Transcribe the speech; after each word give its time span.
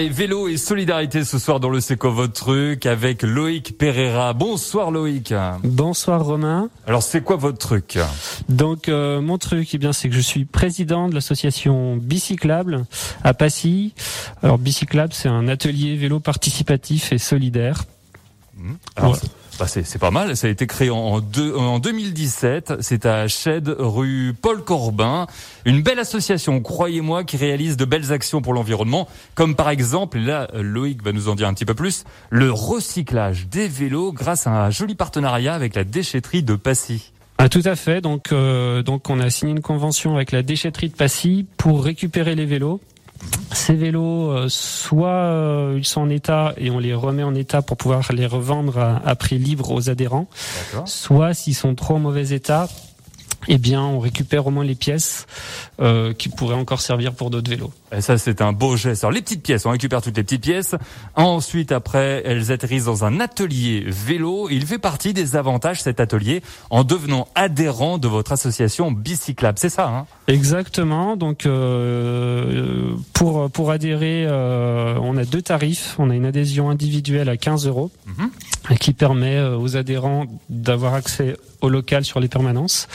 Les 0.00 0.08
vélos 0.08 0.48
et 0.48 0.56
solidarité 0.56 1.24
ce 1.24 1.38
soir 1.38 1.60
dans 1.60 1.68
le 1.68 1.78
quoi 1.98 2.08
votre 2.08 2.32
truc 2.32 2.86
avec 2.86 3.22
Loïc 3.22 3.76
Pereira. 3.76 4.32
Bonsoir 4.32 4.90
Loïc. 4.90 5.34
Bonsoir 5.62 6.24
Romain. 6.24 6.70
Alors 6.86 7.02
c'est 7.02 7.20
quoi 7.20 7.36
votre 7.36 7.58
truc? 7.58 7.98
Donc 8.48 8.88
euh, 8.88 9.20
mon 9.20 9.36
truc, 9.36 9.74
eh 9.74 9.76
bien 9.76 9.92
c'est 9.92 10.08
que 10.08 10.14
je 10.14 10.20
suis 10.22 10.46
président 10.46 11.10
de 11.10 11.14
l'association 11.14 11.98
Bicyclable 11.98 12.86
à 13.24 13.34
Passy. 13.34 13.92
Alors 14.42 14.56
Bicyclable, 14.56 15.12
c'est 15.12 15.28
un 15.28 15.48
atelier 15.48 15.96
vélo 15.96 16.18
participatif 16.18 17.12
et 17.12 17.18
solidaire. 17.18 17.84
Mmh. 18.56 18.72
Alors, 18.96 19.18
bah 19.60 19.66
c'est 19.66 19.98
pas 19.98 20.10
mal. 20.10 20.38
Ça 20.38 20.46
a 20.46 20.50
été 20.50 20.66
créé 20.66 20.88
en, 20.88 21.20
deux, 21.20 21.54
en 21.54 21.78
2017. 21.78 22.74
C'est 22.80 23.04
à 23.04 23.28
Chède, 23.28 23.68
rue 23.78 24.34
Paul 24.40 24.64
Corbin. 24.64 25.26
Une 25.66 25.82
belle 25.82 25.98
association, 25.98 26.62
croyez-moi, 26.62 27.24
qui 27.24 27.36
réalise 27.36 27.76
de 27.76 27.84
belles 27.84 28.10
actions 28.10 28.40
pour 28.40 28.54
l'environnement, 28.54 29.06
comme 29.34 29.54
par 29.54 29.68
exemple, 29.68 30.18
là, 30.18 30.48
Loïc 30.54 31.02
va 31.02 31.12
nous 31.12 31.28
en 31.28 31.34
dire 31.34 31.46
un 31.46 31.52
petit 31.52 31.66
peu 31.66 31.74
plus, 31.74 32.04
le 32.30 32.50
recyclage 32.50 33.48
des 33.48 33.68
vélos 33.68 34.12
grâce 34.12 34.46
à 34.46 34.64
un 34.64 34.70
joli 34.70 34.94
partenariat 34.94 35.52
avec 35.52 35.74
la 35.74 35.84
déchetterie 35.84 36.42
de 36.42 36.54
Passy. 36.54 37.12
Ah, 37.36 37.50
tout 37.50 37.62
à 37.64 37.76
fait. 37.76 38.00
Donc, 38.00 38.32
euh, 38.32 38.82
donc, 38.82 39.10
on 39.10 39.20
a 39.20 39.28
signé 39.28 39.52
une 39.52 39.60
convention 39.60 40.16
avec 40.16 40.32
la 40.32 40.42
déchetterie 40.42 40.88
de 40.88 40.96
Passy 40.96 41.46
pour 41.58 41.84
récupérer 41.84 42.34
les 42.34 42.46
vélos 42.46 42.80
ces 43.52 43.74
vélos, 43.74 44.30
euh, 44.30 44.46
soit 44.48 45.08
euh, 45.08 45.74
ils 45.76 45.84
sont 45.84 46.02
en 46.02 46.08
état 46.08 46.54
et 46.56 46.70
on 46.70 46.78
les 46.78 46.94
remet 46.94 47.22
en 47.22 47.34
état 47.34 47.62
pour 47.62 47.76
pouvoir 47.76 48.12
les 48.12 48.26
revendre 48.26 48.78
à, 48.78 49.14
prix 49.16 49.38
libre 49.38 49.72
aux 49.72 49.90
adhérents, 49.90 50.28
soit 50.86 51.34
s'ils 51.34 51.54
sont 51.54 51.74
trop 51.74 51.96
en 51.96 51.98
mauvais 51.98 52.30
état, 52.30 52.68
eh 53.48 53.58
bien, 53.58 53.82
on 53.82 53.98
récupère 53.98 54.46
au 54.46 54.50
moins 54.50 54.64
les 54.64 54.74
pièces 54.74 55.26
euh, 55.80 56.12
qui 56.12 56.28
pourraient 56.28 56.54
encore 56.54 56.80
servir 56.80 57.14
pour 57.14 57.30
d'autres 57.30 57.50
vélos. 57.50 57.72
Et 57.92 58.00
ça, 58.00 58.18
c'est 58.18 58.42
un 58.42 58.52
beau 58.52 58.76
geste. 58.76 59.04
Alors, 59.04 59.12
les 59.12 59.22
petites 59.22 59.42
pièces, 59.42 59.66
on 59.66 59.70
récupère 59.70 60.02
toutes 60.02 60.16
les 60.16 60.22
petites 60.22 60.42
pièces. 60.42 60.74
Ensuite, 61.16 61.72
après, 61.72 62.22
elles 62.24 62.52
atterrissent 62.52 62.84
dans 62.84 63.04
un 63.04 63.18
atelier 63.18 63.84
vélo. 63.86 64.48
Il 64.50 64.66
fait 64.66 64.78
partie 64.78 65.12
des 65.12 65.36
avantages, 65.36 65.82
cet 65.82 66.00
atelier, 66.00 66.42
en 66.70 66.84
devenant 66.84 67.28
adhérent 67.34 67.98
de 67.98 68.08
votre 68.08 68.32
association 68.32 68.92
Bicyclable. 68.92 69.58
C'est 69.58 69.68
ça, 69.68 69.88
hein? 69.88 70.06
Exactement. 70.28 71.16
Donc, 71.16 71.46
euh, 71.46 72.94
pour, 73.12 73.50
pour 73.50 73.70
adhérer, 73.70 74.26
euh, 74.26 74.98
on 75.00 75.16
a 75.16 75.24
deux 75.24 75.42
tarifs. 75.42 75.96
On 75.98 76.10
a 76.10 76.14
une 76.14 76.26
adhésion 76.26 76.70
individuelle 76.70 77.28
à 77.28 77.36
15 77.36 77.66
euros, 77.66 77.90
mhm. 78.06 78.30
Qui 78.76 78.92
permet 78.92 79.36
euh, 79.36 79.56
aux 79.56 79.76
adhérents 79.76 80.26
d'avoir 80.48 80.94
accès 80.94 81.36
au 81.60 81.68
local 81.68 82.04
sur 82.04 82.20
les 82.20 82.28
permanences, 82.28 82.88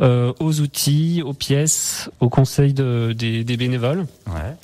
euh, 0.00 0.32
aux 0.40 0.60
outils, 0.60 1.22
aux 1.24 1.32
pièces, 1.32 2.10
aux 2.20 2.28
conseils 2.28 2.72
de, 2.72 3.14
des, 3.16 3.44
des 3.44 3.56
bénévoles. 3.56 4.06
Ouais. 4.26 4.54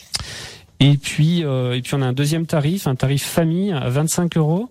Et 0.82 0.96
puis, 0.96 1.44
euh, 1.44 1.76
et 1.76 1.80
puis 1.80 1.94
on 1.94 2.02
a 2.02 2.06
un 2.06 2.12
deuxième 2.12 2.44
tarif, 2.44 2.88
un 2.88 2.96
tarif 2.96 3.22
famille 3.22 3.70
à 3.70 3.88
25 3.88 4.36
euros, 4.36 4.68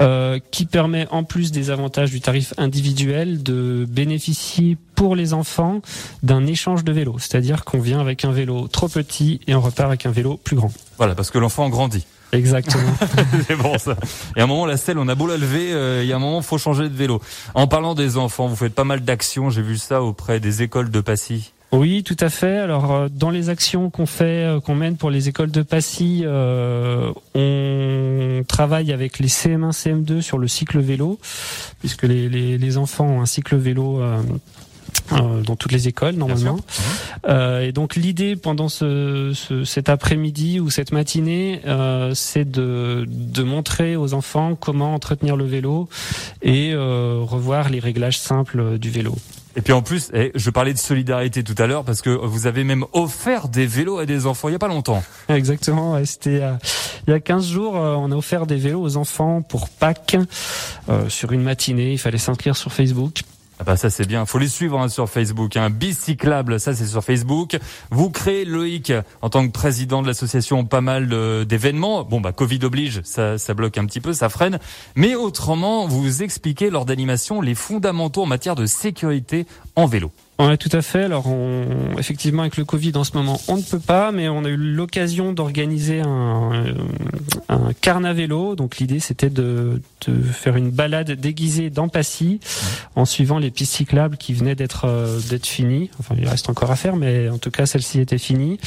euh, 0.00 0.38
qui 0.50 0.64
permet 0.64 1.06
en 1.10 1.24
plus 1.24 1.52
des 1.52 1.68
avantages 1.68 2.10
du 2.10 2.22
tarif 2.22 2.54
individuel 2.56 3.42
de 3.42 3.86
bénéficier 3.86 4.78
pour 4.94 5.14
les 5.14 5.34
enfants 5.34 5.82
d'un 6.22 6.46
échange 6.46 6.84
de 6.84 6.92
vélos. 6.92 7.18
C'est-à-dire 7.18 7.66
qu'on 7.66 7.80
vient 7.80 8.00
avec 8.00 8.24
un 8.24 8.32
vélo 8.32 8.66
trop 8.66 8.88
petit 8.88 9.40
et 9.46 9.54
on 9.54 9.60
repart 9.60 9.88
avec 9.88 10.06
un 10.06 10.10
vélo 10.10 10.40
plus 10.42 10.56
grand. 10.56 10.72
Voilà, 10.96 11.14
parce 11.14 11.30
que 11.30 11.36
l'enfant 11.36 11.68
grandit. 11.68 12.06
Exactement. 12.32 12.92
c'est 13.46 13.56
bon 13.56 13.78
ça. 13.78 13.96
Et 14.36 14.40
à 14.40 14.44
un 14.44 14.46
moment, 14.46 14.66
la 14.66 14.76
selle, 14.76 14.98
on 14.98 15.08
a 15.08 15.14
beau 15.14 15.26
la 15.26 15.36
lever, 15.36 15.72
euh, 15.72 16.02
il 16.02 16.08
y 16.08 16.12
a 16.12 16.16
un 16.16 16.20
moment, 16.20 16.42
faut 16.42 16.58
changer 16.58 16.88
de 16.88 16.94
vélo. 16.94 17.20
En 17.54 17.66
parlant 17.66 17.94
des 17.94 18.16
enfants, 18.16 18.46
vous 18.46 18.56
faites 18.56 18.74
pas 18.74 18.84
mal 18.84 19.00
d'actions. 19.00 19.50
J'ai 19.50 19.62
vu 19.62 19.76
ça 19.76 20.02
auprès 20.02 20.40
des 20.40 20.62
écoles 20.62 20.90
de 20.90 21.00
Passy. 21.00 21.52
Oui, 21.72 22.04
tout 22.04 22.16
à 22.20 22.28
fait. 22.28 22.58
Alors, 22.58 22.92
euh, 22.92 23.08
dans 23.10 23.30
les 23.30 23.48
actions 23.48 23.90
qu'on 23.90 24.06
fait, 24.06 24.44
euh, 24.44 24.60
qu'on 24.60 24.74
mène 24.76 24.96
pour 24.96 25.10
les 25.10 25.28
écoles 25.28 25.50
de 25.50 25.62
Passy, 25.62 26.24
on 26.26 27.14
travaille 28.48 28.92
avec 28.92 29.18
les 29.18 29.28
CM1, 29.28 29.72
CM2 29.72 30.20
sur 30.20 30.38
le 30.38 30.48
cycle 30.48 30.78
vélo, 30.78 31.18
puisque 31.80 32.04
les, 32.04 32.28
les, 32.28 32.58
les 32.58 32.78
enfants 32.78 33.06
ont 33.06 33.20
un 33.20 33.26
cycle 33.26 33.56
vélo 33.56 34.00
euh, 35.12 35.40
dans 35.42 35.54
toutes 35.54 35.70
les 35.70 35.86
écoles 35.86 36.16
normalement. 36.16 36.56
Euh, 36.56 36.82
et 37.28 37.72
donc 37.72 37.96
l'idée 37.96 38.36
pendant 38.36 38.68
ce, 38.68 39.32
ce 39.34 39.64
cet 39.64 39.88
après-midi 39.88 40.60
ou 40.60 40.70
cette 40.70 40.92
matinée, 40.92 41.60
euh, 41.66 42.12
c'est 42.14 42.50
de, 42.50 43.04
de 43.08 43.42
montrer 43.42 43.96
aux 43.96 44.14
enfants 44.14 44.54
comment 44.54 44.94
entretenir 44.94 45.36
le 45.36 45.44
vélo 45.44 45.88
et 46.42 46.72
euh, 46.72 47.18
revoir 47.20 47.68
les 47.68 47.78
réglages 47.78 48.18
simples 48.18 48.78
du 48.78 48.90
vélo. 48.90 49.14
Et 49.54 49.62
puis 49.62 49.72
en 49.72 49.80
plus, 49.80 50.10
eh, 50.12 50.32
je 50.34 50.50
parlais 50.50 50.74
de 50.74 50.78
solidarité 50.78 51.42
tout 51.42 51.54
à 51.58 51.66
l'heure 51.66 51.84
parce 51.84 52.02
que 52.02 52.10
vous 52.10 52.46
avez 52.46 52.62
même 52.62 52.84
offert 52.92 53.48
des 53.48 53.66
vélos 53.66 53.98
à 53.98 54.06
des 54.06 54.26
enfants 54.26 54.48
il 54.48 54.52
y 54.52 54.54
a 54.56 54.58
pas 54.58 54.68
longtemps. 54.68 55.02
Exactement, 55.28 56.02
c'était 56.04 56.42
il 57.06 57.10
y 57.10 57.14
a 57.14 57.20
15 57.20 57.46
jours, 57.46 57.74
on 57.74 58.10
a 58.12 58.16
offert 58.16 58.46
des 58.46 58.56
vélos 58.56 58.82
aux 58.82 58.96
enfants 58.96 59.42
pour 59.42 59.68
Pâques 59.68 60.16
sur 61.08 61.32
une 61.32 61.42
matinée, 61.42 61.92
il 61.92 61.98
fallait 61.98 62.18
s'inscrire 62.18 62.56
sur 62.56 62.72
Facebook. 62.72 63.22
Ah 63.58 63.64
bah 63.64 63.76
ça 63.76 63.88
c'est 63.88 64.06
bien, 64.06 64.26
faut 64.26 64.38
les 64.38 64.48
suivre 64.48 64.78
hein, 64.78 64.88
sur 64.88 65.08
Facebook. 65.08 65.56
Hein. 65.56 65.70
Bicyclable, 65.70 66.60
ça 66.60 66.74
c'est 66.74 66.86
sur 66.86 67.02
Facebook. 67.02 67.58
Vous 67.90 68.10
créez 68.10 68.44
Loïc 68.44 68.92
en 69.22 69.30
tant 69.30 69.46
que 69.46 69.52
président 69.52 70.02
de 70.02 70.06
l'association 70.06 70.66
pas 70.66 70.82
mal 70.82 71.08
d'événements. 71.46 72.04
Bon 72.04 72.20
bah 72.20 72.32
Covid 72.32 72.60
oblige, 72.64 73.00
ça, 73.02 73.38
ça 73.38 73.54
bloque 73.54 73.78
un 73.78 73.86
petit 73.86 74.00
peu, 74.00 74.12
ça 74.12 74.28
freine. 74.28 74.58
Mais 74.94 75.14
autrement, 75.14 75.86
vous 75.86 76.22
expliquez 76.22 76.68
lors 76.68 76.84
d'animation 76.84 77.40
les 77.40 77.54
fondamentaux 77.54 78.24
en 78.24 78.26
matière 78.26 78.56
de 78.56 78.66
sécurité 78.66 79.46
en 79.74 79.86
vélo. 79.86 80.12
Ouais, 80.38 80.58
tout 80.58 80.68
à 80.72 80.82
fait. 80.82 81.04
Alors, 81.04 81.28
on, 81.28 81.96
effectivement, 81.98 82.42
avec 82.42 82.58
le 82.58 82.66
Covid 82.66 82.92
en 82.96 83.04
ce 83.04 83.12
moment, 83.14 83.40
on 83.48 83.56
ne 83.56 83.62
peut 83.62 83.78
pas, 83.78 84.12
mais 84.12 84.28
on 84.28 84.44
a 84.44 84.48
eu 84.50 84.56
l'occasion 84.56 85.32
d'organiser 85.32 86.00
un, 86.00 86.74
un 87.48 87.72
carnavélo. 87.80 88.54
Donc, 88.54 88.76
l'idée, 88.76 89.00
c'était 89.00 89.30
de, 89.30 89.80
faire 90.32 90.56
une 90.56 90.70
balade 90.70 91.10
déguisée 91.12 91.70
dans 91.70 91.88
Passy, 91.88 92.40
en 92.96 93.04
suivant 93.06 93.38
les 93.38 93.50
pistes 93.50 93.74
cyclables 93.74 94.18
qui 94.18 94.34
venaient 94.34 94.54
d'être 94.54 94.84
euh, 94.84 95.18
d'être 95.30 95.46
finies. 95.46 95.90
Enfin, 95.98 96.14
il 96.18 96.28
reste 96.28 96.50
encore 96.50 96.70
à 96.70 96.76
faire, 96.76 96.96
mais 96.96 97.28
en 97.28 97.38
tout 97.38 97.50
cas, 97.50 97.64
celle-ci 97.64 98.00
était 98.00 98.18
finie. 98.18 98.58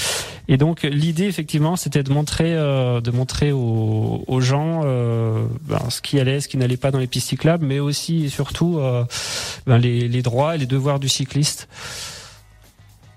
Et 0.47 0.57
donc, 0.57 0.81
l'idée, 0.81 1.25
effectivement, 1.25 1.75
c'était 1.75 2.03
de 2.03 2.11
montrer, 2.11 2.55
euh, 2.55 2.99
de 2.99 3.11
montrer 3.11 3.51
aux, 3.51 4.41
gens 4.41 4.81
euh, 4.85 5.45
ben, 5.67 5.89
ce 5.89 6.01
qui 6.01 6.19
allait, 6.19 6.39
ce 6.39 6.47
qui 6.47 6.57
n'allait 6.57 6.77
pas 6.77 6.91
dans 6.91 6.99
les 6.99 7.07
pistes 7.07 7.27
cyclables, 7.27 7.65
mais 7.65 7.79
aussi 7.79 8.25
et 8.25 8.29
surtout 8.29 8.79
ben, 9.67 9.77
les 9.77 10.21
droits 10.21 10.55
et 10.55 10.57
les 10.57 10.65
devoirs 10.65 10.99
du 10.99 11.09
cycliste 11.09 11.58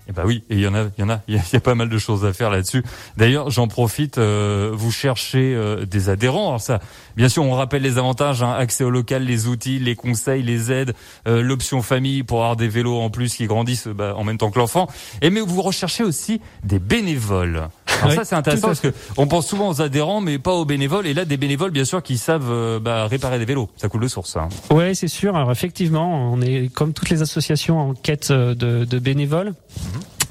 eh 0.09 0.11
ben 0.11 0.23
oui, 0.25 0.43
et 0.49 0.55
il 0.55 0.59
y 0.59 0.67
en 0.67 0.75
a, 0.75 0.83
il 0.97 1.01
y 1.01 1.03
en 1.03 1.09
a, 1.09 1.21
il 1.27 1.35
y, 1.35 1.55
a 1.55 1.59
pas 1.61 1.75
mal 1.75 1.87
de 1.87 1.97
choses 1.97 2.25
à 2.25 2.33
faire 2.33 2.49
là-dessus. 2.49 2.83
D'ailleurs, 3.15 3.49
j'en 3.49 3.67
profite, 3.67 4.17
euh, 4.17 4.71
vous 4.73 4.91
cherchez 4.91 5.55
euh, 5.55 5.85
des 5.85 6.09
adhérents. 6.09 6.49
Alors 6.49 6.61
ça, 6.61 6.81
bien 7.15 7.29
sûr, 7.29 7.43
on 7.43 7.53
rappelle 7.53 7.83
les 7.83 7.97
avantages 7.97 8.43
hein, 8.43 8.51
accès 8.51 8.83
au 8.83 8.89
local, 8.89 9.23
les 9.23 9.47
outils, 9.47 9.79
les 9.79 9.95
conseils, 9.95 10.43
les 10.43 10.73
aides, 10.73 10.93
euh, 11.27 11.41
l'option 11.41 11.81
famille 11.81 12.23
pour 12.23 12.39
avoir 12.39 12.57
des 12.57 12.67
vélos 12.67 12.99
en 12.99 13.09
plus 13.09 13.33
qui 13.35 13.45
grandissent 13.45 13.87
bah, 13.87 14.13
en 14.17 14.25
même 14.25 14.37
temps 14.37 14.51
que 14.51 14.59
l'enfant. 14.59 14.89
Et 15.21 15.29
mais 15.29 15.39
vous 15.39 15.61
recherchez 15.61 16.03
aussi 16.03 16.41
des 16.63 16.79
bénévoles. 16.79 17.69
Alors 18.03 18.15
ça, 18.15 18.25
c'est 18.25 18.35
intéressant 18.35 18.67
parce 18.67 18.79
que 18.79 18.93
on 19.17 19.27
pense 19.27 19.47
souvent 19.47 19.69
aux 19.69 19.81
adhérents, 19.81 20.21
mais 20.21 20.39
pas 20.39 20.53
aux 20.53 20.65
bénévoles. 20.65 21.07
Et 21.07 21.13
là, 21.13 21.25
des 21.25 21.37
bénévoles, 21.37 21.71
bien 21.71 21.85
sûr, 21.85 22.01
qui 22.03 22.17
savent 22.17 22.79
bah, 22.79 23.07
réparer 23.07 23.39
des 23.39 23.45
vélos. 23.45 23.69
Ça 23.77 23.89
coule 23.89 24.01
de 24.01 24.07
source. 24.07 24.35
Hein. 24.37 24.49
Ouais, 24.69 24.93
c'est 24.93 25.07
sûr. 25.07 25.35
Alors 25.35 25.51
effectivement, 25.51 26.31
on 26.31 26.41
est 26.41 26.71
comme 26.73 26.93
toutes 26.93 27.09
les 27.09 27.21
associations 27.21 27.79
en 27.79 27.93
quête 27.93 28.31
de, 28.31 28.53
de 28.85 28.99
bénévoles. 28.99 29.53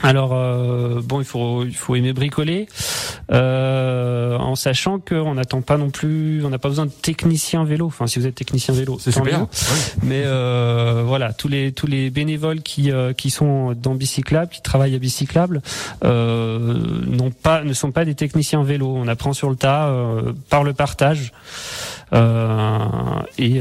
Alors 0.03 0.33
euh, 0.35 1.01
bon, 1.03 1.21
il 1.21 1.25
faut 1.25 1.65
il 1.65 1.75
faut 1.75 1.95
aimer 1.95 2.13
bricoler, 2.13 2.67
euh, 3.31 4.37
en 4.37 4.57
sachant 4.57 4.99
qu'on 4.99 5.35
n'attend 5.35 5.63
pas 5.63 5.77
non 5.77 5.91
plus, 5.91 6.45
on 6.45 6.51
n'a 6.51 6.59
pas 6.59 6.69
besoin 6.69 6.87
de 6.87 6.91
technicien 6.91 7.65
vélo. 7.65 7.87
Enfin, 7.87 8.07
si 8.07 8.19
vous 8.19 8.27
êtes 8.27 8.35
technicien 8.35 8.75
vélo, 8.75 8.99
c'est 9.01 9.12
super. 9.12 9.47
Mais 10.03 10.23
euh, 10.25 11.05
voilà, 11.07 11.33
tous 11.33 11.49
les 11.49 11.73
tous 11.73 11.87
les 11.87 12.11
bénévoles 12.11 12.62
qui 12.62 12.91
qui 13.17 13.31
sont 13.31 13.73
dans 13.73 13.95
Bicyclable, 13.95 14.51
qui 14.51 14.62
travaillent 14.62 14.97
à 14.97 14.99
Bicyclable, 14.99 15.62
n'ont 16.03 17.31
pas 17.31 17.62
ne 17.62 17.73
sont 17.73 17.93
pas 17.93 18.05
des 18.05 18.15
techniciens 18.15 18.62
vélo. 18.65 18.93
On 18.97 19.09
apprend 19.09 19.33
sur 19.33 19.51
le 19.51 19.57
tas 19.57 19.93
par 20.49 20.65
le 20.65 20.73
partage. 20.73 21.32
Et, 22.12 23.61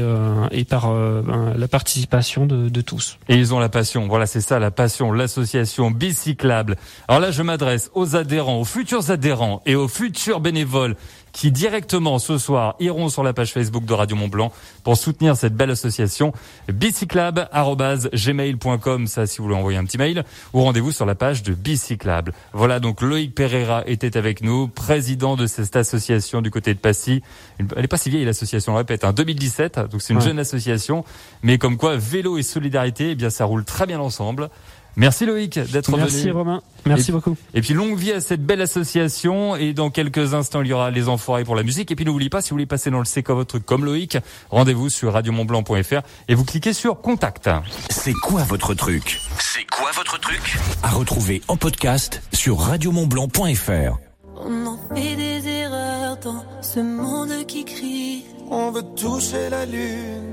et 0.50 0.64
par 0.64 0.92
ben, 0.92 1.54
la 1.56 1.68
participation 1.68 2.46
de, 2.46 2.68
de 2.68 2.80
tous. 2.80 3.18
Et 3.28 3.36
ils 3.36 3.54
ont 3.54 3.58
la 3.58 3.68
passion, 3.68 4.06
voilà 4.08 4.26
c'est 4.26 4.40
ça 4.40 4.58
la 4.58 4.70
passion, 4.70 5.12
l'association 5.12 5.90
Bicyclable 5.90 6.76
alors 7.08 7.20
là, 7.20 7.30
je 7.30 7.42
m'adresse 7.42 7.90
aux 7.94 8.16
adhérents, 8.16 8.60
aux 8.60 8.64
futurs 8.64 9.10
adhérents 9.10 9.62
et 9.66 9.74
aux 9.74 9.88
futurs 9.88 10.40
bénévoles 10.40 10.96
qui 11.32 11.50
directement 11.50 12.18
ce 12.18 12.38
soir 12.38 12.76
iront 12.80 13.08
sur 13.08 13.22
la 13.22 13.32
page 13.32 13.52
Facebook 13.52 13.84
de 13.84 13.94
Radio 13.94 14.16
Mont 14.16 14.26
Blanc 14.28 14.52
pour 14.84 14.96
soutenir 14.96 15.36
cette 15.36 15.54
belle 15.54 15.70
association 15.70 16.32
bicyclable@gmail.com 16.68 19.06
ça 19.06 19.26
si 19.26 19.38
vous 19.38 19.44
voulez 19.44 19.56
envoyer 19.56 19.78
un 19.78 19.84
petit 19.84 19.98
mail 19.98 20.24
ou 20.52 20.62
rendez-vous 20.62 20.92
sur 20.92 21.06
la 21.06 21.14
page 21.14 21.42
de 21.42 21.54
Bicyclable. 21.54 22.32
Voilà 22.52 22.80
donc 22.80 23.00
Loïc 23.00 23.34
Pereira 23.34 23.82
était 23.86 24.16
avec 24.16 24.42
nous, 24.42 24.68
président 24.68 25.36
de 25.36 25.46
cette 25.46 25.76
association 25.76 26.42
du 26.42 26.50
côté 26.50 26.74
de 26.74 26.78
Passy. 26.78 27.22
Elle 27.58 27.84
est 27.84 27.88
pas 27.88 27.96
si 27.96 28.10
vieille 28.10 28.24
l'association, 28.24 28.74
on 28.74 28.76
répète, 28.76 29.04
hein, 29.04 29.12
2017, 29.12 29.80
donc 29.90 30.02
c'est 30.02 30.12
une 30.12 30.20
jeune 30.20 30.38
association, 30.38 31.04
mais 31.42 31.58
comme 31.58 31.76
quoi 31.76 31.96
vélo 31.96 32.38
et 32.38 32.42
solidarité, 32.42 33.10
eh 33.10 33.14
bien 33.14 33.30
ça 33.30 33.44
roule 33.44 33.64
très 33.64 33.86
bien 33.86 34.00
ensemble. 34.00 34.50
Merci 34.96 35.26
Loïc 35.26 35.58
d'être 35.58 35.90
venu. 35.90 36.02
Merci 36.02 36.30
Romain. 36.30 36.62
Merci 36.84 37.12
beaucoup. 37.12 37.36
Et 37.54 37.60
puis 37.60 37.74
longue 37.74 37.96
vie 37.96 38.12
à 38.12 38.20
cette 38.20 38.44
belle 38.44 38.60
association. 38.60 39.56
Et 39.56 39.72
dans 39.72 39.90
quelques 39.90 40.34
instants, 40.34 40.62
il 40.62 40.68
y 40.68 40.72
aura 40.72 40.90
les 40.90 41.08
enfoirés 41.08 41.44
pour 41.44 41.56
la 41.56 41.62
musique. 41.62 41.90
Et 41.90 41.96
puis 41.96 42.04
n'oubliez 42.04 42.30
pas, 42.30 42.42
si 42.42 42.50
vous 42.50 42.54
voulez 42.54 42.66
passer 42.66 42.90
dans 42.90 42.98
le 42.98 43.04
C'est 43.04 43.22
quoi 43.22 43.34
votre 43.34 43.48
truc 43.48 43.64
comme 43.64 43.84
Loïc, 43.84 44.18
rendez-vous 44.50 44.90
sur 44.90 45.12
radiomontblanc.fr 45.12 46.02
et 46.28 46.34
vous 46.34 46.44
cliquez 46.44 46.72
sur 46.72 47.00
Contact. 47.00 47.48
C'est 47.90 48.14
quoi 48.14 48.42
votre 48.44 48.74
truc? 48.74 49.20
C'est 49.38 49.64
quoi 49.70 49.90
votre 49.94 50.18
truc? 50.20 50.58
À 50.82 50.90
retrouver 50.90 51.42
en 51.48 51.56
podcast 51.56 52.22
sur 52.32 52.58
radiomontblanc.fr. 52.58 53.98
On 54.44 54.66
en 54.66 54.78
fait 54.94 55.16
des 55.16 55.48
erreurs 55.48 56.16
dans 56.18 56.44
ce 56.60 56.80
monde 56.80 57.46
qui 57.46 57.64
crie. 57.64 58.24
On 58.50 58.70
veut 58.70 58.82
toucher 58.96 59.48
la 59.50 59.64
lune. 59.64 60.30